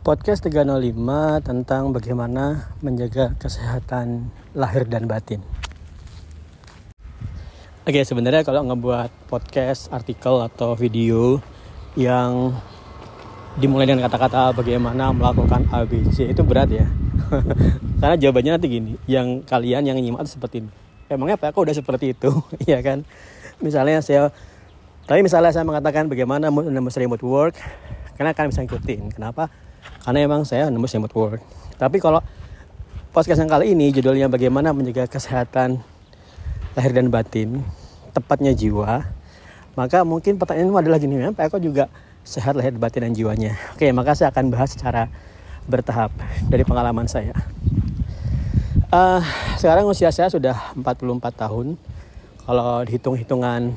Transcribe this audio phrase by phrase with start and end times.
[0.00, 5.44] Podcast 305 tentang bagaimana menjaga kesehatan lahir dan batin.
[7.84, 11.44] Oke, sebenarnya kalau ngebuat podcast, artikel atau video
[12.00, 12.56] yang
[13.60, 16.88] dimulai dengan kata-kata bagaimana melakukan ABC itu berat ya.
[18.00, 20.72] Karena jawabannya nanti gini, yang kalian yang nyimak seperti ini.
[21.12, 22.32] Emangnya apa aku udah seperti itu,
[22.72, 23.04] ya kan?
[23.60, 24.32] Misalnya saya
[25.04, 27.60] tapi misalnya saya mengatakan bagaimana nembus remote work,
[28.16, 29.12] karena kalian bisa ngikutin.
[29.12, 29.52] Kenapa?
[30.00, 31.42] Karena emang saya nembus remote work.
[31.76, 32.24] Tapi kalau
[33.10, 35.82] podcast yang kali ini judulnya bagaimana menjaga kesehatan
[36.78, 37.66] lahir dan batin,
[38.14, 39.06] tepatnya jiwa.
[39.74, 41.90] Maka mungkin pertanyaan adalah gini, ya, Pak Eko juga
[42.22, 43.56] sehat lahir batin dan jiwanya.
[43.74, 45.10] Oke, maka saya akan bahas secara
[45.66, 46.10] bertahap
[46.50, 47.34] dari pengalaman saya.
[48.90, 49.22] Uh,
[49.54, 51.78] sekarang usia saya sudah 44 tahun.
[52.42, 53.70] Kalau dihitung-hitungan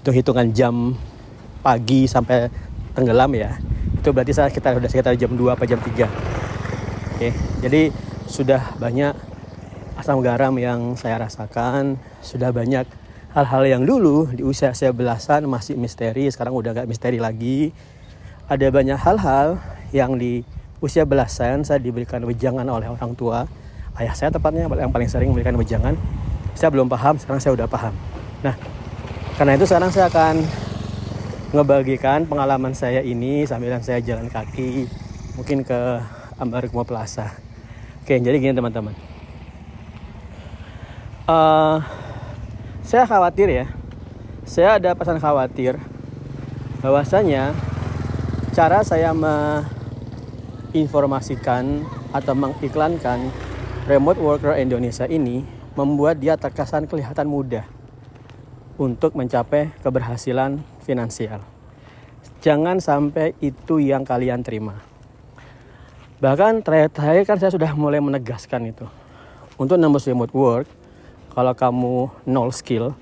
[0.00, 0.96] hitung-hitungan jam
[1.60, 2.48] pagi sampai
[2.96, 3.60] tenggelam ya,
[4.04, 6.04] itu berarti saya sekitar sudah sekitar jam 2 atau jam 3.
[7.16, 7.32] Oke,
[7.64, 7.88] jadi
[8.28, 9.16] sudah banyak
[9.96, 12.84] asam garam yang saya rasakan, sudah banyak
[13.32, 17.72] hal-hal yang dulu di usia saya belasan masih misteri, sekarang udah gak misteri lagi.
[18.44, 19.56] Ada banyak hal-hal
[19.96, 20.44] yang di
[20.84, 23.48] usia belasan saya diberikan wejangan oleh orang tua
[23.96, 25.96] ayah saya tepatnya yang paling sering memberikan wejangan
[26.52, 27.96] saya belum paham sekarang saya udah paham
[28.44, 28.52] nah
[29.40, 30.44] karena itu sekarang saya akan
[31.54, 34.90] ngebagikan pengalaman saya ini sambil saya jalan kaki
[35.38, 36.02] mungkin ke
[36.34, 37.30] Ambarukmo Plaza.
[38.02, 38.90] Oke jadi gini teman-teman.
[41.30, 41.78] Uh,
[42.82, 43.70] saya khawatir ya.
[44.42, 45.78] Saya ada pesan khawatir
[46.82, 47.54] bahwasanya
[48.50, 53.30] cara saya menginformasikan atau mengiklankan
[53.86, 55.46] remote worker Indonesia ini
[55.78, 57.62] membuat dia terkesan kelihatan mudah
[58.74, 61.40] untuk mencapai keberhasilan finansial.
[62.44, 64.76] Jangan sampai itu yang kalian terima.
[66.20, 68.84] Bahkan terakhir-terakhir kan saya sudah mulai menegaskan itu.
[69.56, 70.68] Untuk nembus remote work,
[71.32, 71.94] kalau kamu
[72.28, 72.92] nol skill,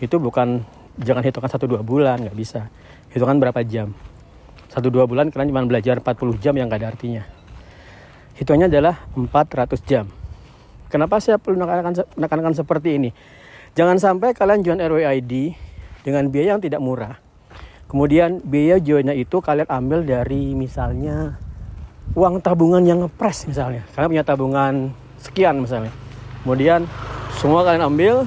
[0.00, 0.64] itu bukan
[0.96, 2.72] jangan hitungkan satu dua bulan, nggak bisa.
[3.12, 3.92] Hitungan berapa jam.
[4.72, 7.22] Satu dua bulan kalian cuma belajar 40 jam yang nggak ada artinya.
[8.36, 10.08] Hitungannya adalah 400 jam
[10.88, 13.10] Kenapa saya perlu menekankan, menekankan seperti ini?
[13.76, 15.52] Jangan sampai kalian join RWID
[16.08, 17.20] dengan biaya yang tidak murah.
[17.84, 21.36] Kemudian biaya joinnya itu kalian ambil dari misalnya
[22.16, 23.84] uang tabungan yang ngepres misalnya.
[23.92, 24.74] Kalian punya tabungan
[25.20, 25.92] sekian misalnya.
[26.40, 26.88] Kemudian
[27.36, 28.24] semua kalian ambil,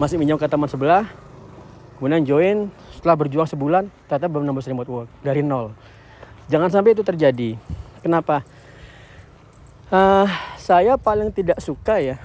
[0.00, 1.04] masih minjam ke teman sebelah,
[2.00, 2.56] kemudian join
[2.96, 5.76] setelah berjuang sebulan ternyata belum nambah remote work dari nol.
[6.48, 7.60] Jangan sampai itu terjadi.
[8.00, 8.40] Kenapa?
[9.92, 12.16] Uh, saya paling tidak suka ya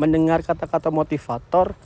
[0.00, 1.76] mendengar kata-kata motivator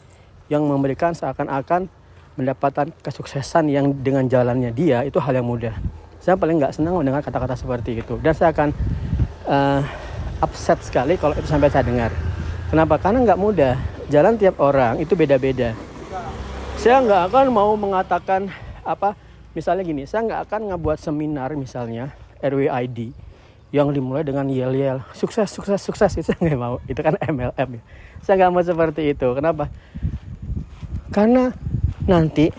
[0.47, 1.91] yang memberikan seakan-akan
[2.35, 5.75] mendapatkan kesuksesan yang dengan jalannya dia itu hal yang mudah.
[6.19, 8.73] Saya paling nggak senang mendengar kata-kata seperti itu dan saya akan
[9.47, 9.81] uh,
[10.43, 12.11] upset sekali kalau itu sampai saya dengar.
[12.69, 12.99] Kenapa?
[12.99, 13.75] Karena nggak mudah.
[14.13, 15.73] Jalan tiap orang itu beda-beda.
[16.77, 18.53] Saya nggak akan mau mengatakan
[18.85, 19.17] apa,
[19.57, 22.13] misalnya gini, saya nggak akan ngebuat seminar misalnya
[22.45, 23.17] RWID
[23.75, 27.83] yang dimulai dengan yel yel sukses sukses sukses itu nggak mau itu kan MLM ya
[28.23, 29.67] saya nggak mau seperti itu kenapa
[31.11, 31.51] karena
[32.05, 32.53] nanti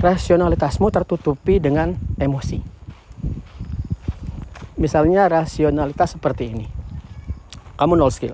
[0.00, 2.60] rasionalitasmu tertutupi dengan emosi.
[4.80, 6.66] Misalnya rasionalitas seperti ini.
[7.76, 8.32] Kamu nol skill.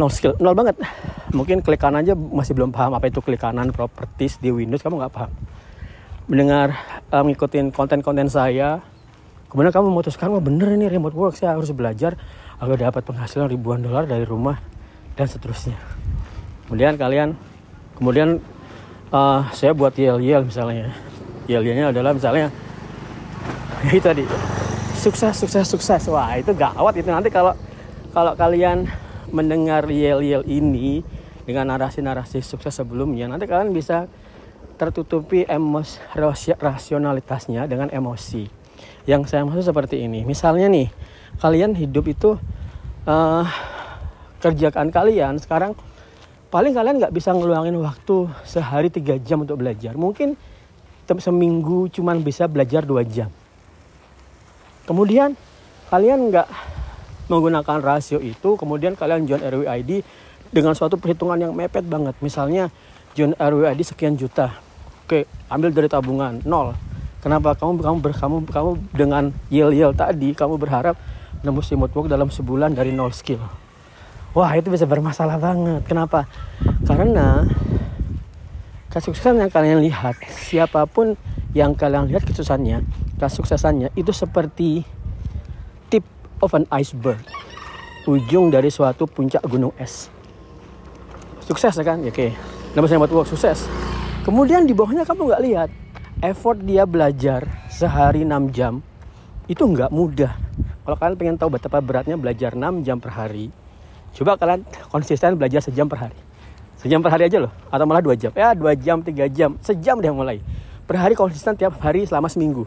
[0.00, 0.32] Nol skill.
[0.40, 0.80] Nol banget.
[1.36, 5.04] Mungkin klik kanan aja masih belum paham apa itu klik kanan properties di Windows kamu
[5.04, 5.32] nggak paham.
[6.24, 6.72] Mendengar
[7.12, 8.80] uh, ngikutin konten-konten saya
[9.52, 12.16] kemudian kamu memutuskan wah bener ini remote work saya harus belajar
[12.56, 14.56] agar dapat penghasilan ribuan dolar dari rumah
[15.20, 15.76] dan seterusnya.
[16.64, 17.36] Kemudian kalian
[17.98, 18.42] kemudian
[19.14, 20.94] uh, saya buat yel yel misalnya.
[21.44, 22.48] Yel yelnya adalah misalnya
[23.88, 24.24] itu tadi.
[24.94, 26.02] Sukses sukses sukses.
[26.08, 27.08] Wah itu gawat itu.
[27.10, 27.52] Nanti kalau
[28.14, 28.88] kalau kalian
[29.30, 31.04] mendengar yel yel ini
[31.44, 34.08] dengan narasi-narasi sukses sebelumnya nanti kalian bisa
[34.80, 36.00] tertutupi emos
[36.58, 38.48] rasionalitasnya dengan emosi.
[39.04, 40.24] Yang saya maksud seperti ini.
[40.24, 40.88] Misalnya nih
[41.38, 42.40] kalian hidup itu
[43.04, 43.44] uh,
[44.40, 45.76] kerjaan kalian sekarang
[46.54, 49.98] paling kalian nggak bisa ngeluangin waktu sehari tiga jam untuk belajar.
[49.98, 50.38] Mungkin
[51.18, 53.26] seminggu cuman bisa belajar dua jam.
[54.86, 55.34] Kemudian
[55.90, 56.46] kalian nggak
[57.26, 60.06] menggunakan rasio itu kemudian kalian join RWID
[60.54, 62.14] dengan suatu perhitungan yang mepet banget.
[62.22, 62.70] Misalnya
[63.18, 64.54] join RWID sekian juta.
[65.02, 66.78] Oke ambil dari tabungan nol.
[67.18, 67.58] Kenapa?
[67.58, 70.94] Kamu kamu ber, kamu kamu dengan yel yel tadi kamu berharap
[71.42, 73.63] nembus remote work dalam sebulan dari nol skill?
[74.34, 75.86] Wah itu bisa bermasalah banget.
[75.86, 76.26] Kenapa?
[76.82, 77.46] Karena
[78.90, 81.14] kesuksesan yang kalian lihat siapa pun
[81.54, 82.82] yang kalian lihat kesuksesannya
[83.14, 84.82] kesuksesannya itu seperti
[85.86, 86.02] tip
[86.42, 87.22] of an iceberg.
[88.10, 90.10] Ujung dari suatu puncak gunung es.
[91.46, 92.26] Sukses ya kan oke.
[92.74, 93.70] Nama saya buat sukses.
[94.26, 95.70] Kemudian di bawahnya kamu nggak lihat
[96.26, 98.82] effort dia belajar sehari 6 jam
[99.46, 100.34] itu nggak mudah.
[100.84, 103.63] Kalau kalian pengen tahu betapa beratnya belajar 6 jam per hari
[104.14, 106.18] coba kalian konsisten belajar sejam per hari
[106.78, 109.98] sejam per hari aja loh atau malah dua jam ya dua jam tiga jam sejam
[109.98, 110.38] deh mulai
[110.86, 112.64] per hari konsisten tiap hari selama seminggu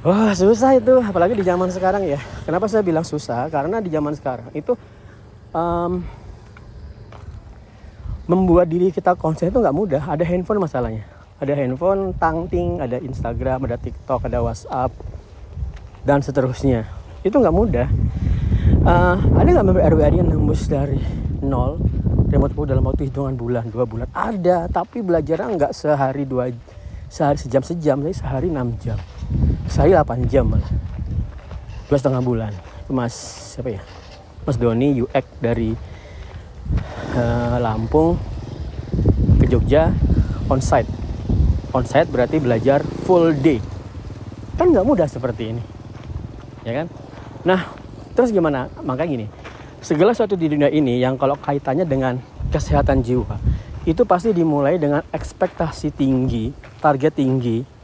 [0.00, 2.16] Wah susah itu, apalagi di zaman sekarang ya.
[2.48, 3.52] Kenapa saya bilang susah?
[3.52, 4.72] Karena di zaman sekarang itu
[5.52, 6.00] um,
[8.24, 10.00] membuat diri kita konsen itu nggak mudah.
[10.08, 11.04] Ada handphone masalahnya.
[11.36, 14.88] Ada handphone, tangting, ada Instagram, ada TikTok, ada WhatsApp,
[16.00, 16.88] dan seterusnya.
[17.20, 17.88] Itu nggak mudah.
[18.80, 20.96] Uh, ada nggak member RWAD yang nembus dari
[21.44, 21.76] nol
[22.32, 24.08] remote work dalam waktu hitungan bulan, dua bulan?
[24.16, 26.48] Ada, tapi belajarnya nggak sehari dua,
[27.12, 28.96] sehari sejam sejam, tapi sehari enam jam.
[29.68, 30.70] Saya 8 jam malah.
[31.92, 32.52] Dua setengah bulan.
[32.86, 33.12] Itu mas
[33.52, 33.82] siapa ya?
[34.48, 35.76] Mas Doni UX dari
[37.20, 38.16] uh, Lampung
[39.42, 39.92] ke Jogja
[40.48, 40.88] onsite.
[41.76, 43.60] Onsite berarti belajar full day.
[44.56, 45.62] Kan nggak mudah seperti ini.
[46.64, 46.86] Ya kan?
[47.44, 47.79] Nah
[48.14, 49.30] terus gimana maka gini
[49.80, 52.20] segala sesuatu di dunia ini yang kalau kaitannya dengan
[52.52, 53.36] kesehatan jiwa
[53.88, 57.80] itu pasti dimulai dengan ekspektasi tinggi target tinggi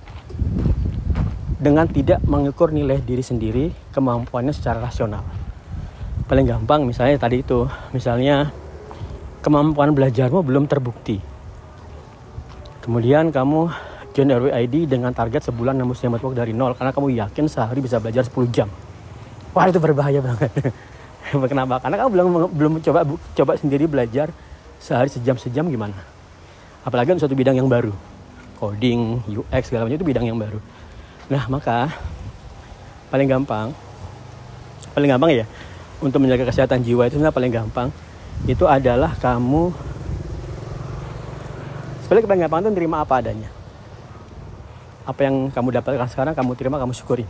[1.56, 5.24] dengan tidak mengukur nilai diri sendiri kemampuannya secara rasional.
[6.28, 7.64] Paling gampang misalnya tadi itu,
[7.96, 8.52] misalnya
[9.40, 11.18] kemampuan belajarmu belum terbukti.
[12.84, 13.72] Kemudian kamu
[14.14, 18.22] join RWID dengan target sebulan nembus network dari nol karena kamu yakin sehari bisa belajar
[18.22, 18.68] 10 jam.
[19.56, 20.52] Wah itu berbahaya banget.
[21.50, 21.80] Kenapa?
[21.80, 24.28] Karena kamu belum belum coba coba sendiri belajar
[24.76, 25.96] sehari sejam sejam gimana?
[26.84, 27.90] Apalagi suatu bidang yang baru,
[28.60, 30.60] coding, UX segala macam itu bidang yang baru
[31.26, 31.90] Nah, maka
[33.10, 33.74] paling gampang
[34.94, 35.46] paling gampang ya
[36.02, 37.88] untuk menjaga kesehatan jiwa itu sebenarnya paling gampang
[38.48, 39.70] itu adalah kamu
[42.02, 43.50] sebenarnya paling gampang itu terima apa adanya
[45.06, 47.26] apa yang kamu dapatkan sekarang kamu terima kamu syukuri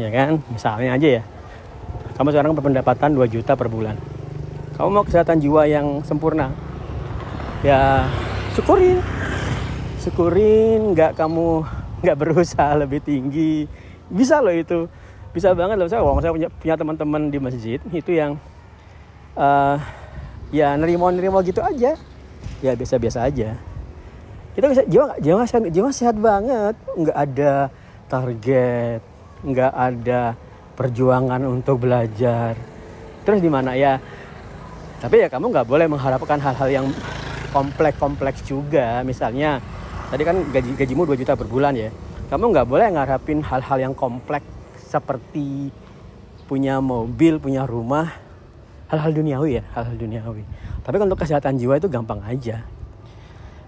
[0.00, 0.40] ya kan?
[0.48, 1.22] Misalnya aja ya.
[2.16, 3.96] Kamu sekarang berpendapatan 2 juta per bulan.
[4.76, 6.52] Kamu mau kesehatan jiwa yang sempurna?
[7.60, 8.08] Ya
[8.56, 9.04] syukurin.
[10.00, 11.64] Syukurin nggak kamu
[12.00, 13.68] nggak berusaha lebih tinggi.
[14.08, 14.88] Bisa loh itu.
[15.36, 15.88] Bisa banget loh.
[15.88, 18.40] Saya saya punya punya teman-teman di masjid itu yang
[19.36, 19.76] uh,
[20.48, 21.96] ya nerimo nerimo gitu aja.
[22.64, 23.56] Ya biasa-biasa aja.
[24.56, 26.76] Kita bisa jiwa jiwa sehat jiwa sehat banget.
[26.96, 27.52] Nggak ada
[28.08, 29.09] target
[29.44, 30.36] nggak ada
[30.76, 32.56] perjuangan untuk belajar.
[33.24, 33.76] Terus di mana?
[33.76, 34.00] Ya
[35.00, 36.86] tapi ya kamu nggak boleh mengharapkan hal-hal yang
[37.56, 39.00] kompleks-kompleks juga.
[39.00, 39.64] Misalnya
[40.12, 41.88] tadi kan gaji gajimu 2 juta per bulan ya.
[42.28, 44.44] Kamu nggak boleh ngarapin hal-hal yang kompleks
[44.76, 45.72] seperti
[46.50, 48.10] punya mobil punya rumah
[48.90, 50.44] hal-hal duniawi ya hal-hal duniawi.
[50.84, 52.66] Tapi untuk kesehatan jiwa itu gampang aja.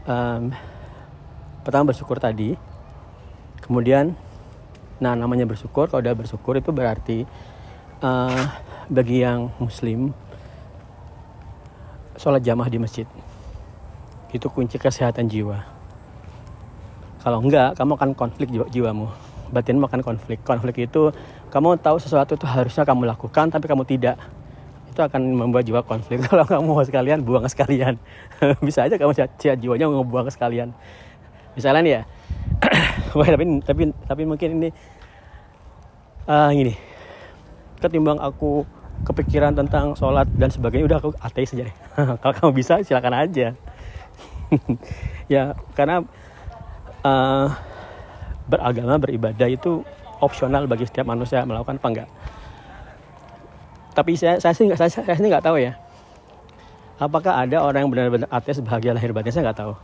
[0.05, 0.53] Um,
[1.65, 2.59] pertama bersyukur tadi.
[3.63, 4.19] Kemudian
[5.03, 7.27] nah namanya bersyukur kalau udah bersyukur itu berarti
[8.07, 8.47] uh,
[8.87, 10.15] bagi yang muslim
[12.15, 13.07] sholat jamaah di masjid
[14.31, 15.73] itu kunci kesehatan jiwa
[17.23, 19.07] kalau enggak, kamu akan konflik jiwa jiwamu.
[19.55, 20.43] Batinmu akan konflik.
[20.43, 21.15] Konflik itu
[21.55, 24.19] kamu tahu sesuatu itu harusnya kamu lakukan tapi kamu tidak.
[24.91, 26.19] Itu akan membuat jiwa konflik.
[26.27, 27.95] Kalau kamu mau sekalian, buang sekalian.
[28.67, 30.75] Bisa aja kamu cia jiwanya buang sekalian.
[31.55, 32.03] Misalnya ya.
[33.19, 34.69] Wah, tapi tapi tapi mungkin ini
[36.29, 36.75] uh, gini.
[37.83, 38.63] Ketimbang aku
[39.03, 41.77] kepikiran tentang sholat dan sebagainya udah aku ateis aja deh.
[42.23, 43.57] Kalau kamu bisa silakan aja.
[45.33, 46.05] ya karena
[47.05, 47.49] uh,
[48.47, 49.81] beragama beribadah itu
[50.21, 52.09] opsional bagi setiap manusia melakukan apa enggak
[53.93, 55.77] tapi saya saya sih saya, saya sih nggak tahu ya
[56.97, 59.75] apakah ada orang yang benar-benar ateis bahagia lahir batin saya nggak tahu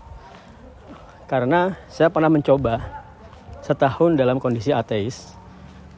[1.29, 2.81] karena saya pernah mencoba
[3.63, 5.37] setahun dalam kondisi ateis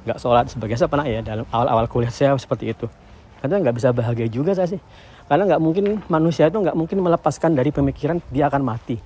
[0.05, 2.91] nggak sholat sebagai saya pernah ya dalam awal-awal kuliah saya seperti itu
[3.41, 4.81] karena nggak bisa bahagia juga saya sih
[5.31, 8.99] karena nggak mungkin manusia itu nggak mungkin melepaskan dari pemikiran dia akan mati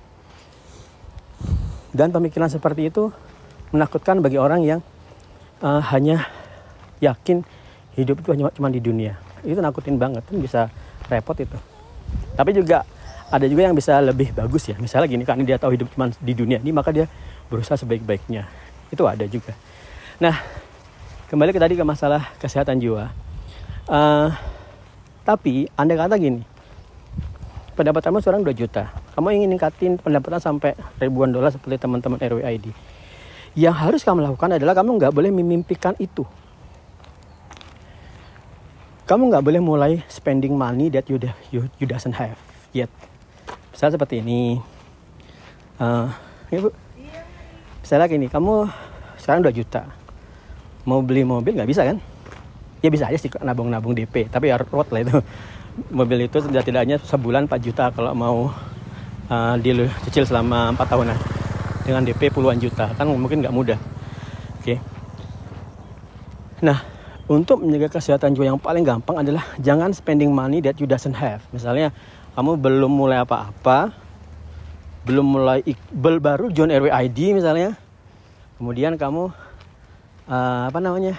[1.95, 3.07] dan pemikiran seperti itu
[3.71, 4.79] menakutkan bagi orang yang
[5.63, 6.27] uh, hanya
[6.99, 7.47] yakin
[7.95, 9.15] hidup itu hanya cuma di dunia.
[9.47, 10.61] Itu nakutin banget, kan bisa
[11.07, 11.55] repot itu.
[12.35, 12.83] Tapi juga
[13.31, 14.75] ada juga yang bisa lebih bagus ya.
[14.77, 17.05] Misalnya gini, karena dia tahu hidup cuma di dunia ini, maka dia
[17.49, 18.45] berusaha sebaik-baiknya.
[18.93, 19.57] Itu ada juga.
[20.21, 20.39] Nah,
[21.29, 23.09] kembali ke tadi ke masalah kesehatan jiwa.
[23.85, 24.29] Uh,
[25.25, 26.45] tapi anda kata gini,
[27.75, 32.71] pendapatan kamu sekarang 2 juta kamu ingin ningkatin pendapatan sampai ribuan dolar seperti teman-teman RWID
[33.59, 36.23] yang harus kamu lakukan adalah kamu nggak boleh memimpikan itu
[39.05, 41.19] kamu nggak boleh mulai spending money that you,
[41.51, 42.39] you, you doesn't have
[42.71, 42.89] yet
[43.75, 44.55] misalnya seperti ini.
[45.75, 46.07] Uh,
[46.47, 46.71] ibu
[47.83, 48.71] misalnya gini kamu
[49.19, 49.83] sekarang 2 juta.
[50.87, 51.99] Mau beli mobil nggak bisa kan?
[52.79, 55.19] Ya bisa aja sih nabung-nabung DP tapi ya road lah itu.
[55.91, 58.47] Mobil itu tidak-tidaknya sebulan 4 juta kalau mau
[59.27, 61.17] uh, deal cicil selama 4 tahunan.
[61.83, 63.79] Dengan DP puluhan juta kan mungkin nggak mudah.
[64.63, 64.63] Oke.
[64.63, 64.77] Okay.
[66.63, 66.79] nah
[67.25, 71.41] untuk menjaga kesehatan jiwa yang paling gampang adalah jangan spending money that you doesn't have.
[71.49, 71.89] Misalnya
[72.35, 73.95] kamu belum mulai apa-apa.
[75.07, 77.79] Belum mulai bel baru join RW ID misalnya.
[78.59, 79.31] Kemudian kamu
[80.27, 81.15] uh, apa namanya?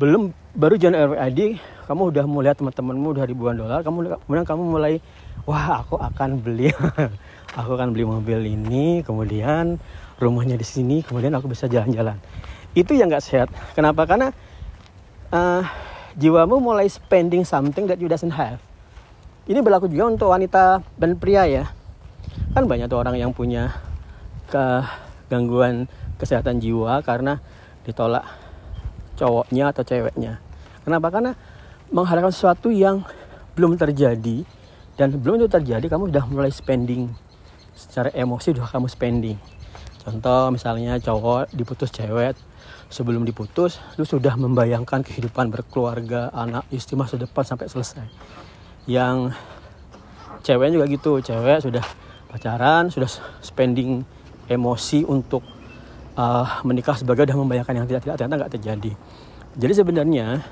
[0.00, 1.40] Belum baru join RW ID
[1.84, 3.84] kamu udah mulai teman-temanmu udah ribuan dolar.
[3.84, 5.04] Kamu kemudian kamu mulai
[5.44, 6.72] wah aku akan beli
[7.58, 9.76] aku akan beli mobil ini kemudian
[10.16, 12.16] rumahnya di sini kemudian aku bisa jalan-jalan.
[12.72, 13.52] Itu yang nggak sehat.
[13.76, 14.08] Kenapa?
[14.08, 14.32] Karena
[15.28, 15.60] uh,
[16.16, 18.56] jiwamu mulai spending something that you doesn't have
[19.48, 21.64] ini berlaku juga untuk wanita dan pria ya
[22.54, 23.74] kan banyak tuh orang yang punya
[24.46, 27.42] kegangguan kesehatan jiwa karena
[27.82, 28.24] ditolak
[29.18, 30.38] cowoknya atau ceweknya.
[30.86, 31.10] Kenapa?
[31.10, 31.32] Karena
[31.90, 33.02] mengharapkan sesuatu yang
[33.54, 34.46] belum terjadi
[34.94, 37.10] dan belum itu terjadi kamu sudah mulai spending
[37.74, 39.38] secara emosi sudah kamu spending.
[40.04, 42.38] Contoh misalnya cowok diputus cewek
[42.86, 48.06] sebelum diputus lu sudah membayangkan kehidupan berkeluarga, anak, istri masa depan sampai selesai.
[48.84, 49.32] Yang
[50.44, 51.84] cewek juga gitu, cewek sudah
[52.34, 53.06] pacaran sudah
[53.38, 54.02] spending
[54.50, 55.46] emosi untuk
[56.18, 58.92] uh, menikah sebagai sudah membayangkan yang tidak tidak ternyata nggak terjadi.
[59.54, 60.42] Jadi sebenarnya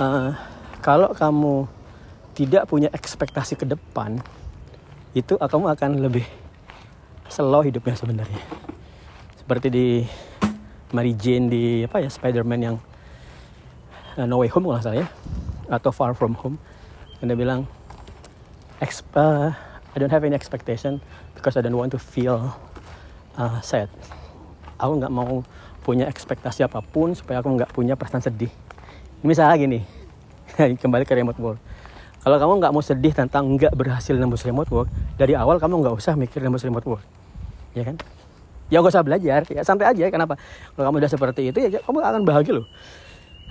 [0.00, 0.32] uh,
[0.80, 1.68] kalau kamu
[2.32, 4.16] tidak punya ekspektasi ke depan
[5.12, 6.24] itu kamu akan lebih
[7.28, 8.40] slow hidupnya sebenarnya.
[9.36, 9.86] Seperti di
[10.96, 12.76] Mary Jane di apa ya Spider-Man yang
[14.16, 15.08] uh, No Way Home kalau salah ya
[15.68, 16.56] atau Far From Home
[17.22, 17.60] yang dia bilang
[19.14, 19.54] uh,
[19.94, 20.98] I don't have any expectation
[21.38, 22.50] because I don't want to feel
[23.38, 23.86] uh, sad.
[24.82, 25.46] Aku nggak mau
[25.86, 28.50] punya ekspektasi apa pun supaya aku nggak punya perasaan sedih.
[29.22, 29.80] Misalnya gini,
[30.82, 31.60] kembali ke remote work.
[32.22, 35.94] Kalau kamu nggak mau sedih tentang nggak berhasil nembus remote work, dari awal kamu nggak
[35.94, 37.04] usah mikir nembus remote work,
[37.74, 37.98] ya kan?
[38.72, 40.08] Ya gak usah belajar, ya santai aja.
[40.08, 40.40] Kenapa?
[40.72, 42.66] Kalau kamu udah seperti itu, ya kamu akan bahagia loh.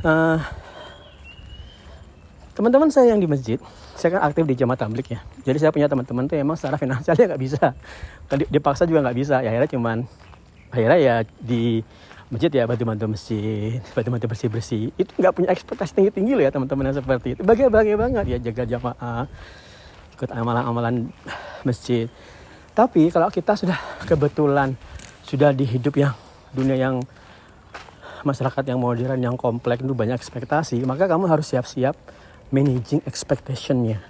[0.01, 0.41] Uh,
[2.51, 3.57] teman-teman saya yang di masjid,
[3.95, 5.19] saya kan aktif di jamaah tablik ya.
[5.47, 7.75] Jadi saya punya teman-teman tuh emang secara finansialnya nggak bisa.
[8.51, 9.39] Dipaksa juga nggak bisa.
[9.39, 9.97] Ya akhirnya cuman
[10.71, 11.83] akhirnya ya di
[12.31, 14.91] masjid ya bantu-bantu masjid bantu-bantu bersih-bersih.
[14.95, 17.41] Itu nggak punya ekspektasi tinggi-tinggi loh ya teman-teman yang seperti itu.
[17.43, 19.25] Bahagia-bahagia banget ya jaga jamaah
[20.19, 21.09] ikut amalan-amalan
[21.67, 22.11] masjid.
[22.71, 24.75] Tapi kalau kita sudah kebetulan
[25.27, 26.15] sudah di hidup yang
[26.51, 26.99] dunia yang
[28.23, 31.95] masyarakat yang modern yang kompleks itu banyak ekspektasi maka kamu harus siap-siap
[32.51, 34.03] managing expectationnya.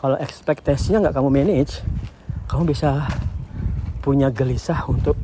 [0.00, 1.84] Kalau ekspektasinya nggak kamu manage
[2.50, 3.06] kamu bisa
[4.02, 5.14] punya gelisah untuk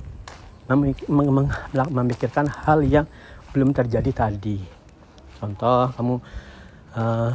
[1.91, 3.09] memikirkan hal yang
[3.51, 4.61] belum terjadi tadi.
[5.41, 6.15] Contoh kamu
[6.95, 7.33] uh,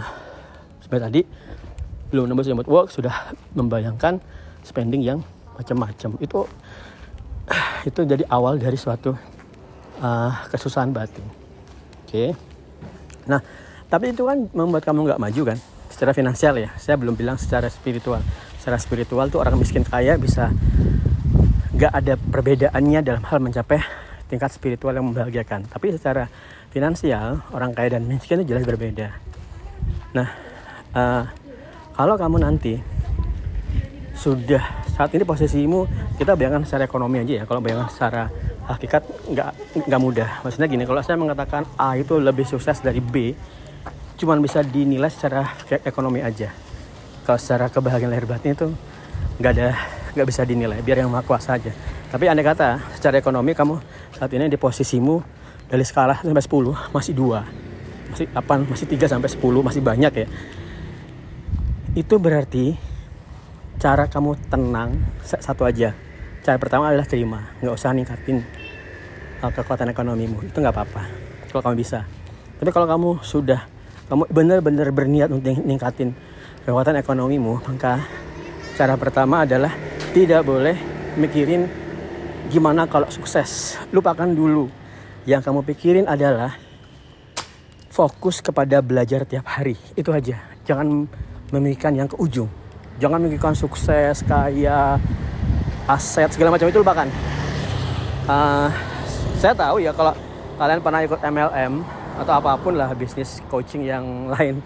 [0.79, 1.21] seperti tadi
[2.13, 4.21] belum nembus remote work sudah membayangkan
[4.63, 5.19] spending yang
[5.59, 6.15] macam-macam.
[6.23, 6.47] Itu
[7.89, 9.11] itu jadi awal dari suatu
[9.99, 11.25] uh, kesusahan batin.
[12.05, 12.07] Oke.
[12.07, 12.29] Okay.
[13.27, 13.43] nah
[13.91, 15.59] tapi itu kan membuat kamu nggak maju kan?
[15.91, 18.23] Secara finansial ya saya belum bilang secara spiritual.
[18.55, 20.47] Secara spiritual tuh orang miskin kaya bisa
[21.75, 23.83] nggak ada perbedaannya dalam hal mencapai
[24.31, 25.67] tingkat spiritual yang membahagiakan.
[25.67, 26.31] Tapi secara
[26.71, 29.11] finansial orang kaya dan miskin itu jelas berbeda.
[30.15, 30.27] Nah
[30.95, 31.27] uh,
[31.91, 32.79] kalau kamu nanti
[34.15, 37.43] sudah saat ini posisimu kita bayangkan secara ekonomi aja ya.
[37.43, 38.31] Kalau bayangkan secara
[38.71, 39.03] hakikat
[39.35, 39.49] nggak
[39.83, 40.29] nggak mudah.
[40.47, 43.35] Maksudnya gini kalau saya mengatakan A itu lebih sukses dari B
[44.21, 46.53] cuma bisa dinilai secara ekonomi aja.
[47.25, 48.69] Kalau secara kebahagiaan lahir batin itu
[49.41, 49.73] nggak ada
[50.13, 51.73] nggak bisa dinilai biar yang maha kuasa aja.
[52.13, 53.81] Tapi andai kata secara ekonomi kamu
[54.13, 57.49] saat ini di posisimu dari skala sampai 10 masih dua.
[58.13, 60.27] Masih 8 masih 3 sampai 10 masih banyak ya.
[61.97, 62.77] Itu berarti
[63.81, 65.97] cara kamu tenang satu aja.
[66.45, 68.45] Cara pertama adalah terima nggak usah ningkatin
[69.41, 70.45] uh, kekuatan ekonomimu.
[70.45, 71.01] Itu nggak apa-apa
[71.49, 72.05] kalau kamu bisa.
[72.59, 73.70] Tapi kalau kamu sudah
[74.11, 76.11] kamu benar-benar berniat untuk meningkatin
[76.67, 78.03] kekuatan ekonomimu, maka
[78.75, 79.71] cara pertama adalah
[80.11, 80.75] tidak boleh
[81.15, 81.71] mikirin
[82.51, 83.79] gimana kalau sukses.
[83.95, 84.67] Lupakan dulu.
[85.23, 86.59] Yang kamu pikirin adalah
[87.87, 89.79] fokus kepada belajar tiap hari.
[89.95, 90.43] Itu aja.
[90.67, 91.07] Jangan
[91.55, 92.51] memikirkan yang ke ujung
[93.01, 95.01] jangan memikirkan sukses kaya
[95.89, 97.09] aset segala macam itu lupakan
[98.29, 98.69] uh,
[99.41, 100.13] saya tahu ya kalau
[100.61, 101.73] kalian pernah ikut MLM
[102.19, 104.03] atau apa pun lah bisnis coaching yang
[104.33, 104.59] lain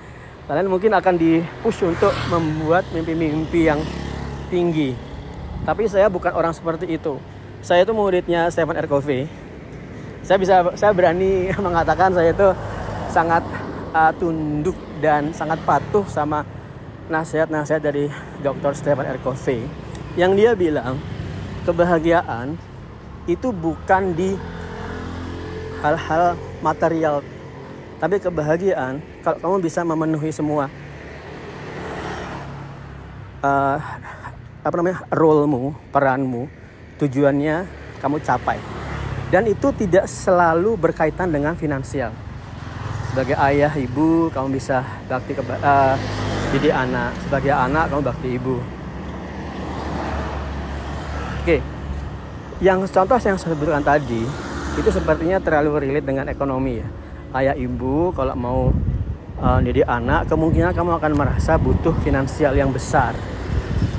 [0.45, 3.81] kalian mungkin akan dipush untuk membuat mimpi-mimpi yang
[4.49, 4.93] tinggi
[5.65, 7.17] tapi saya bukan orang seperti itu
[7.65, 8.85] saya itu muridnya Stephen R.
[8.85, 9.25] Covey
[10.21, 12.53] saya bisa saya berani mengatakan saya itu
[13.09, 13.41] sangat
[13.93, 16.45] uh, tunduk dan sangat patuh sama
[17.09, 18.09] nasihat-nasihat dari
[18.41, 18.73] Dr.
[18.77, 19.17] Stephen R.
[19.21, 19.65] Covey
[20.13, 21.01] yang dia bilang
[21.65, 22.57] kebahagiaan
[23.25, 24.37] itu bukan di
[25.81, 27.25] hal-hal material
[27.95, 30.67] tapi kebahagiaan kalau kamu bisa memenuhi semua
[33.39, 33.77] uh,
[34.65, 36.49] apa namanya role-mu, peranmu,
[36.97, 37.69] tujuannya
[38.01, 38.57] kamu capai.
[39.29, 42.13] Dan itu tidak selalu berkaitan dengan finansial.
[43.09, 45.95] Sebagai ayah, ibu, kamu bisa bakti ke uh,
[46.53, 47.13] didik anak.
[47.25, 48.57] Sebagai anak, kamu bakti ibu.
[51.41, 51.57] Oke.
[52.59, 54.23] Yang contoh yang saya sebutkan tadi
[54.75, 56.87] itu sepertinya terlalu relate dengan ekonomi ya
[57.33, 58.59] ayah ibu kalau mau
[59.39, 63.15] uh, jadi anak kemungkinan kamu akan merasa butuh finansial yang besar.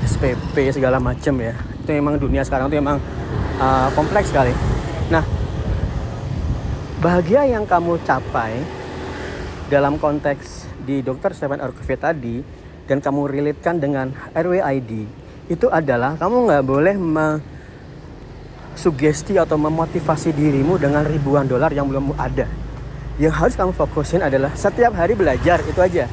[0.07, 1.53] SPP segala macam ya.
[1.83, 2.97] Itu memang dunia sekarang itu memang
[3.59, 4.55] uh, kompleks sekali.
[5.11, 5.23] Nah
[6.97, 8.57] bahagia yang kamu capai
[9.69, 12.41] dalam konteks di dokter Stephen Orkove tadi
[12.87, 14.91] dan kamu relatekan dengan RWID
[15.51, 16.95] itu adalah kamu nggak boleh
[18.77, 22.66] sugesti atau memotivasi dirimu dengan ribuan dolar yang belum ada
[23.17, 26.05] yang harus kamu fokusin adalah setiap hari belajar itu aja.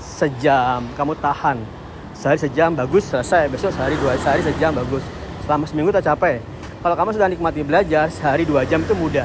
[0.00, 1.64] Sejam kamu tahan.
[2.12, 3.48] Sehari sejam bagus selesai.
[3.48, 5.00] Besok sehari dua sehari sejam bagus.
[5.48, 6.44] Selama seminggu tak capek.
[6.84, 9.24] Kalau kamu sudah nikmati belajar sehari dua jam itu mudah.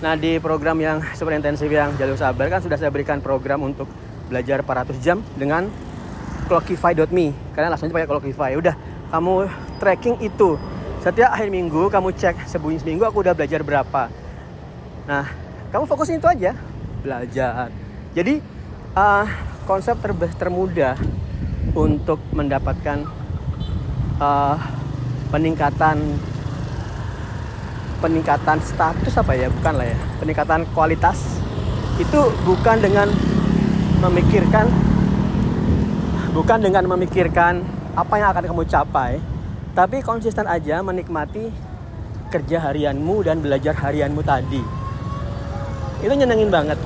[0.00, 3.86] Nah di program yang super intensif yang jalur sabar kan sudah saya berikan program untuk
[4.32, 5.68] belajar 400 jam dengan
[6.48, 8.74] clockify.me kalian langsung pakai clockify udah
[9.12, 10.56] kamu tracking itu.
[11.04, 14.21] Setiap akhir minggu kamu cek sebulan seminggu aku udah belajar berapa
[15.08, 15.26] Nah,
[15.74, 16.54] kamu fokusin itu aja,
[17.02, 17.68] belajar.
[18.14, 18.38] Jadi
[18.94, 19.26] uh,
[19.66, 20.94] konsep ter termudah
[21.74, 23.08] untuk mendapatkan
[24.20, 24.56] uh,
[25.32, 25.96] peningkatan
[27.98, 29.48] peningkatan status apa ya?
[29.50, 29.98] Bukan lah ya.
[30.22, 31.40] Peningkatan kualitas.
[31.98, 33.08] Itu bukan dengan
[34.02, 34.66] memikirkan
[36.34, 37.62] bukan dengan memikirkan
[37.92, 39.20] apa yang akan kamu capai
[39.76, 41.52] tapi konsisten aja menikmati
[42.32, 44.81] kerja harianmu dan belajar harianmu tadi
[46.02, 46.78] itu nyenengin banget.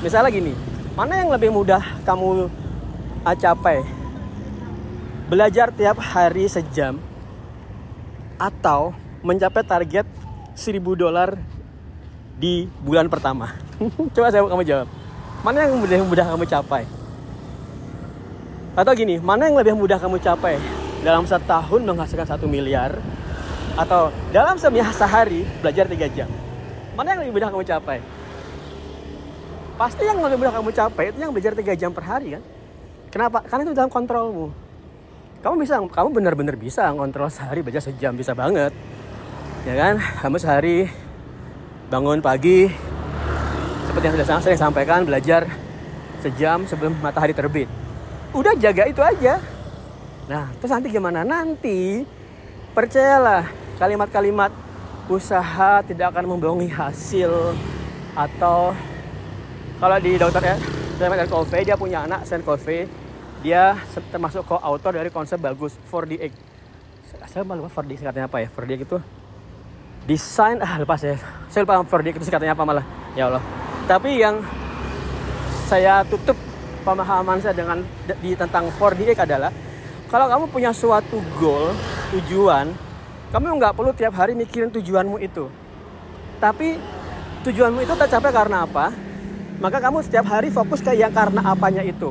[0.00, 0.54] Misalnya gini
[0.94, 2.46] mana yang lebih mudah kamu
[3.26, 3.82] capai?
[5.26, 7.00] Belajar tiap hari sejam
[8.38, 8.94] atau
[9.24, 10.06] mencapai target
[10.54, 11.34] 1000 dolar
[12.38, 13.56] di bulan pertama?
[14.14, 14.88] Coba saya kamu jawab.
[15.42, 16.86] Mana yang mudah mudah kamu capai?
[18.78, 20.60] Atau gini mana yang lebih mudah kamu capai?
[21.02, 22.94] Dalam setahun menghasilkan satu miliar
[23.74, 26.30] atau dalam sehari belajar tiga jam?
[26.94, 27.98] Mana yang lebih mudah kamu capai
[29.82, 32.42] pasti yang lebih mudah kamu capai itu yang belajar 3 jam per hari kan?
[33.10, 33.42] Kenapa?
[33.42, 34.54] Karena itu dalam kontrolmu.
[35.42, 38.70] Kamu bisa kamu benar-benar bisa kontrol sehari belajar sejam bisa banget.
[39.66, 39.98] Ya kan?
[40.22, 40.86] Kamu sehari
[41.90, 42.70] bangun pagi
[43.90, 45.50] seperti yang sudah saya sampaikan belajar
[46.22, 47.66] sejam sebelum matahari terbit.
[48.30, 49.42] Udah jaga itu aja.
[50.30, 51.26] Nah terus nanti gimana?
[51.26, 52.06] Nanti
[52.70, 53.50] percayalah
[53.82, 54.54] kalimat-kalimat
[55.10, 57.58] usaha tidak akan membohongi hasil
[58.14, 58.70] atau
[59.82, 60.56] kalau di dokter ya
[60.94, 62.86] Simon Covey dia punya anak Sen Covey.
[63.42, 63.74] Dia
[64.14, 66.30] termasuk co-author dari konsep bagus 4DX
[67.26, 68.98] saya malu 4D singkatnya apa ya 4D itu.
[70.06, 71.18] Desain ah lupa saya.
[71.48, 72.86] Saya lupa 4D itu singkatnya apa malah.
[73.18, 73.42] Ya Allah.
[73.90, 74.38] Tapi yang
[75.66, 76.38] saya tutup
[76.86, 77.80] pemahaman saya dengan
[78.20, 79.50] di tentang 4DX adalah
[80.12, 81.72] kalau kamu punya suatu goal
[82.12, 82.68] tujuan
[83.32, 85.48] kamu nggak perlu tiap hari mikirin tujuanmu itu.
[86.38, 86.76] Tapi
[87.48, 88.92] tujuanmu itu tercapai karena apa
[89.62, 92.10] maka kamu setiap hari fokus ke yang karena apanya itu.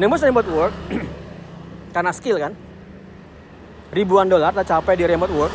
[0.00, 0.72] Nemos remote work
[1.94, 2.56] karena skill kan.
[3.92, 5.52] Ribuan dolar tercapai di remote work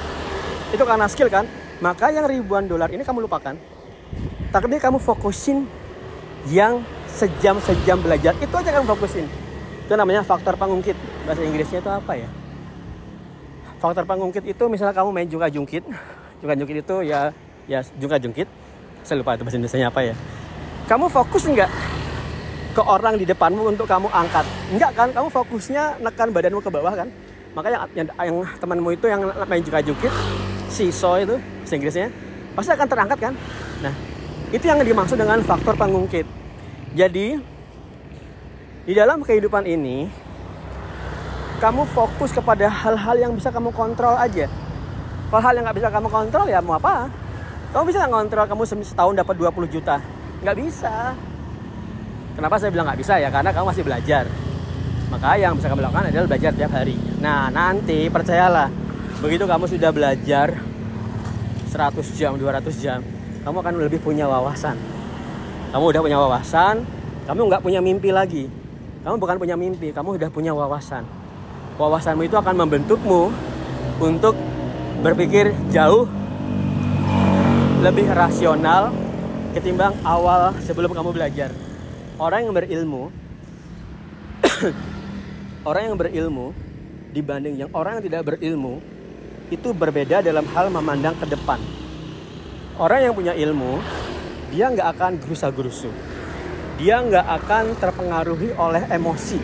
[0.69, 1.49] itu karena skill kan.
[1.81, 3.57] Maka yang ribuan dolar ini kamu lupakan.
[4.53, 5.65] Tapi kamu fokusin
[6.53, 9.25] yang sejam-sejam belajar itu aja kamu fokusin.
[9.89, 10.93] Itu namanya faktor pangungkit.
[11.25, 12.29] Bahasa Inggrisnya itu apa ya?
[13.81, 15.83] Faktor pangungkit itu misalnya kamu main jungka jungkit.
[16.45, 17.33] Jungka jungkit itu ya
[17.65, 18.45] ya jungka jungkit.
[19.01, 20.15] Saya lupa itu bahasa Indonesia apa ya
[20.83, 21.71] kamu fokus nggak
[22.73, 24.43] ke orang di depanmu untuk kamu angkat?
[24.73, 25.07] Enggak kan?
[25.13, 27.07] Kamu fokusnya nekan badanmu ke bawah kan?
[27.53, 30.09] Makanya yang, yang temanmu itu yang main juga jukit,
[30.73, 32.09] si so itu, bahasa Inggrisnya,
[32.57, 33.33] pasti akan terangkat kan?
[33.85, 33.93] Nah,
[34.49, 36.25] itu yang dimaksud dengan faktor pangungkit.
[36.97, 37.53] Jadi,
[38.83, 40.11] Di dalam kehidupan ini,
[41.63, 44.51] kamu fokus kepada hal-hal yang bisa kamu kontrol aja.
[45.31, 47.07] Kalau hal yang nggak bisa kamu kontrol ya mau apa?
[47.71, 50.03] Kamu bisa nggak kontrol kamu setahun dapat 20 juta?
[50.43, 51.15] Nggak bisa.
[52.35, 53.31] Kenapa saya bilang nggak bisa ya?
[53.31, 54.27] Karena kamu masih belajar.
[55.07, 56.99] Maka yang bisa kamu lakukan adalah belajar tiap hari.
[57.23, 58.67] Nah nanti percayalah,
[59.23, 60.59] begitu kamu sudah belajar
[61.71, 62.99] 100 jam, 200 jam,
[63.47, 64.75] kamu akan lebih punya wawasan.
[65.71, 66.83] Kamu udah punya wawasan,
[67.29, 68.49] kamu nggak punya mimpi lagi.
[69.05, 71.05] Kamu bukan punya mimpi, kamu udah punya wawasan.
[71.77, 73.31] Wawasanmu itu akan membentukmu
[74.01, 74.35] untuk
[75.05, 76.09] berpikir jauh
[77.85, 79.02] lebih rasional
[79.53, 81.53] ketimbang awal sebelum kamu belajar.
[82.17, 83.13] Orang yang berilmu,
[85.69, 86.57] orang yang berilmu
[87.13, 88.81] dibanding yang orang yang tidak berilmu
[89.53, 91.61] itu berbeda dalam hal memandang ke depan.
[92.81, 93.77] Orang yang punya ilmu,
[94.49, 95.93] dia nggak akan gerusa-gerusu.
[96.81, 99.37] Dia nggak akan terpengaruhi oleh emosi.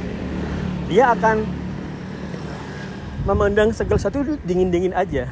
[0.90, 1.46] Dia akan
[3.30, 5.30] memandang segala sesuatu dingin-dingin aja.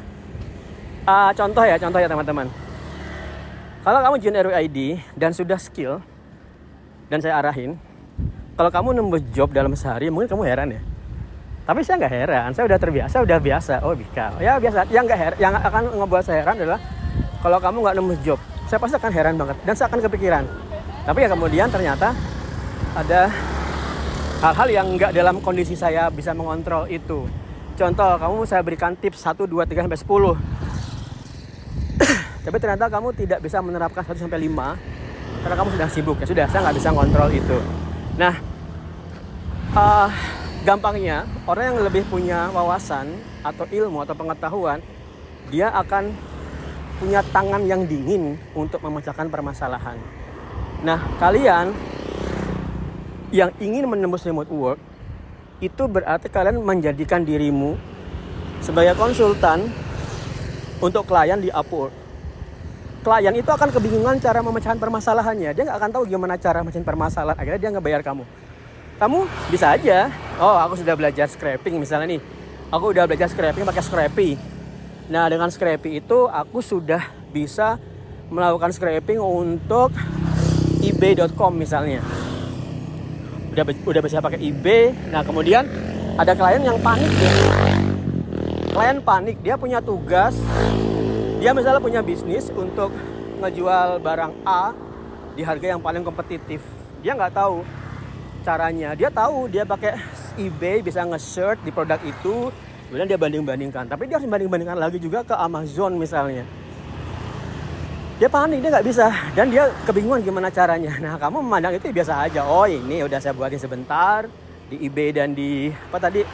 [1.02, 2.67] Uh, contoh ya, contoh ya teman-teman
[3.88, 4.78] kalau kamu join RWID
[5.16, 6.04] dan sudah skill
[7.08, 7.80] dan saya arahin,
[8.52, 10.84] kalau kamu nembus job dalam sehari mungkin kamu heran ya.
[11.64, 13.80] Tapi saya nggak heran, saya udah terbiasa, udah biasa.
[13.88, 14.92] Oh bisa, ya biasa.
[14.92, 16.80] Yang nggak heran, yang akan ngebuat saya heran adalah
[17.40, 18.36] kalau kamu nggak nembus job,
[18.68, 20.44] saya pasti akan heran banget dan saya akan kepikiran.
[21.08, 22.12] Tapi ya kemudian ternyata
[22.92, 23.32] ada
[24.44, 27.24] hal-hal yang nggak dalam kondisi saya bisa mengontrol itu.
[27.80, 30.67] Contoh, kamu saya berikan tips 1, 2, 3, sampai 10
[32.48, 36.16] tapi ternyata kamu tidak bisa menerapkan 1 sampai 5 karena kamu sudah sibuk.
[36.16, 37.58] Ya sudah saya nggak bisa ngontrol itu.
[38.16, 38.40] Nah
[39.76, 40.08] uh,
[40.64, 44.80] gampangnya orang yang lebih punya wawasan atau ilmu atau pengetahuan
[45.52, 46.08] dia akan
[46.96, 50.00] punya tangan yang dingin untuk memecahkan permasalahan.
[50.80, 51.76] Nah kalian
[53.28, 54.80] yang ingin menembus remote work
[55.60, 57.76] itu berarti kalian menjadikan dirimu
[58.64, 59.68] sebagai konsultan
[60.80, 62.07] untuk klien di Upwork
[63.08, 65.56] klien itu akan kebingungan cara memecahkan permasalahannya.
[65.56, 67.40] Dia nggak akan tahu gimana cara memecahin permasalahan.
[67.40, 68.28] Akhirnya dia nggak bayar kamu.
[69.00, 69.18] Kamu
[69.48, 72.20] bisa aja, oh aku sudah belajar scraping misalnya nih.
[72.68, 74.30] Aku udah belajar scraping pakai Scrappy.
[75.08, 77.00] Nah dengan Scrappy itu aku sudah
[77.32, 77.80] bisa
[78.28, 79.88] melakukan scraping untuk
[80.84, 82.04] ebay.com misalnya.
[83.56, 84.92] Udah udah bisa pakai eBay.
[85.08, 85.64] Nah kemudian
[86.20, 87.32] ada klien yang panik ya.
[88.68, 90.36] Klien panik, dia punya tugas
[91.38, 92.90] dia misalnya punya bisnis untuk
[93.38, 94.74] ngejual barang A
[95.38, 96.58] di harga yang paling kompetitif.
[96.98, 97.62] Dia nggak tahu
[98.42, 98.98] caranya.
[98.98, 99.94] Dia tahu dia pakai
[100.34, 102.50] eBay bisa nge-search di produk itu.
[102.90, 103.86] Kemudian dia banding-bandingkan.
[103.86, 106.42] Tapi dia harus banding-bandingkan lagi juga ke Amazon misalnya.
[108.18, 109.06] Dia panik dia nggak bisa.
[109.38, 110.90] Dan dia kebingungan gimana caranya.
[110.98, 112.50] Nah kamu memandang itu biasa aja.
[112.50, 114.26] Oh ini udah saya buatin sebentar
[114.66, 116.26] di eBay dan di apa tadi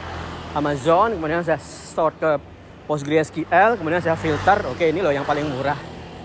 [0.57, 1.13] Amazon.
[1.13, 2.54] Kemudian saya store ke
[2.85, 5.77] PostgreSQL, kemudian saya filter, oke ini loh yang paling murah.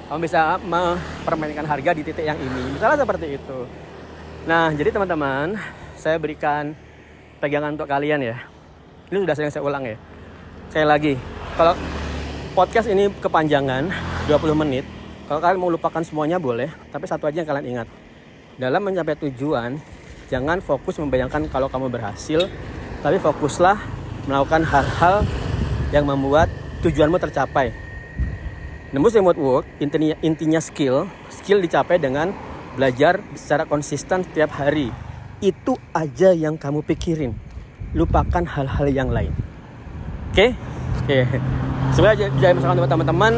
[0.08, 2.76] Kamu bisa mempermainkan harga di titik yang ini.
[2.76, 3.58] Misalnya seperti itu.
[4.44, 5.56] Nah, jadi teman-teman,
[5.96, 6.74] saya berikan
[7.38, 8.36] pegangan untuk kalian ya.
[9.08, 9.96] Ini sudah sering saya ulang ya.
[10.68, 11.16] Saya lagi,
[11.56, 11.74] kalau
[12.52, 13.88] podcast ini kepanjangan
[14.28, 14.84] 20 menit,
[15.30, 17.88] kalau kalian mau lupakan semuanya boleh, tapi satu aja yang kalian ingat.
[18.58, 19.78] Dalam mencapai tujuan,
[20.26, 22.50] jangan fokus membayangkan kalau kamu berhasil,
[23.00, 23.78] tapi fokuslah
[24.28, 25.24] melakukan hal-hal
[25.90, 26.50] yang membuat
[26.82, 27.74] tujuanmu tercapai.
[28.90, 32.34] Nembus remote work intinya, intinya skill, skill dicapai dengan
[32.74, 34.90] belajar secara konsisten setiap hari.
[35.38, 37.32] Itu aja yang kamu pikirin.
[37.94, 39.30] Lupakan hal-hal yang lain.
[40.30, 40.34] Oke?
[40.34, 40.50] Okay?
[41.06, 41.18] Oke.
[41.26, 41.38] Okay.
[41.90, 43.32] Semoga jadi misalkan teman-teman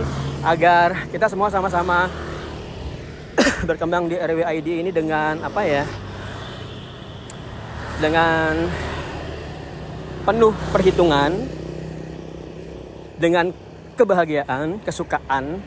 [0.44, 2.10] agar kita semua sama-sama
[3.68, 5.84] berkembang di RWID ini dengan apa ya?
[7.96, 8.68] Dengan
[10.26, 11.32] penuh perhitungan,
[13.22, 13.54] dengan
[13.94, 15.62] kebahagiaan, kesukaan,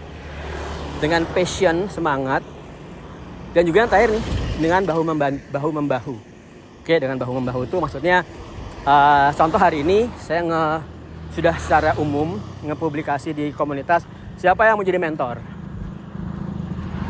[1.00, 2.44] dengan passion, semangat,
[3.56, 4.26] dan juga yang terakhir nih
[4.60, 6.15] dengan bahu membahu, bahu membahu.
[6.84, 8.28] Oke, dengan bahu membahu itu maksudnya
[8.84, 10.63] uh, contoh hari ini saya nge
[11.32, 14.04] sudah secara umum ngepublikasi di komunitas
[14.36, 15.39] siapa yang mau jadi mentor.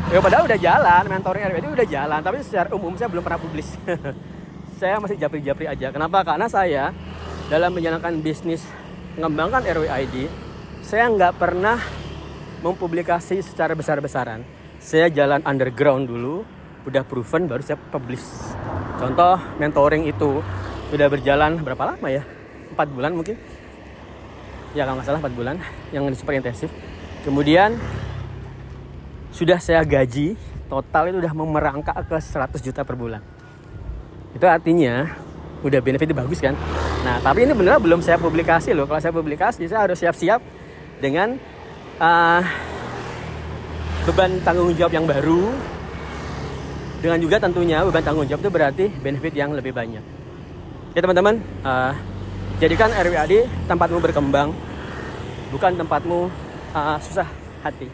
[0.06, 3.74] Ya padahal udah jalan, mentoring RWD udah jalan, tapi secara umum saya belum pernah publis.
[4.78, 5.90] saya masih japri-japri aja.
[5.90, 6.22] Kenapa?
[6.22, 6.94] Karena saya
[7.50, 8.62] dalam menjalankan bisnis
[9.16, 10.28] mengembangkan RWID,
[10.84, 11.80] saya nggak pernah
[12.60, 14.44] mempublikasi secara besar-besaran.
[14.76, 16.44] Saya jalan underground dulu,
[16.84, 18.22] udah proven baru saya publish.
[19.00, 20.44] Contoh mentoring itu
[20.92, 22.22] sudah berjalan berapa lama ya?
[22.76, 23.40] Empat bulan mungkin.
[24.76, 25.56] Ya kalau nggak salah empat bulan,
[25.96, 26.68] yang super intensif.
[27.24, 27.80] Kemudian
[29.32, 30.36] sudah saya gaji,
[30.68, 33.24] total itu udah memerangkak ke 100 juta per bulan.
[34.36, 35.08] Itu artinya
[35.64, 36.52] udah benefitnya bagus kan
[37.06, 38.90] nah tapi ini beneran belum saya publikasi loh.
[38.90, 40.42] Kalau saya publikasi saya harus siap-siap
[40.98, 41.38] dengan
[42.02, 42.42] uh,
[44.10, 45.54] beban tanggung jawab yang baru.
[46.98, 50.02] Dengan juga tentunya beban tanggung jawab itu berarti benefit yang lebih banyak.
[50.98, 51.94] Ya teman-teman uh,
[52.58, 54.50] jadikan RWAD tempatmu berkembang.
[55.54, 56.26] Bukan tempatmu
[56.74, 57.30] uh, susah
[57.62, 57.86] hati.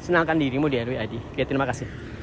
[0.00, 2.13] Senangkan dirimu di RWAD ya terima kasih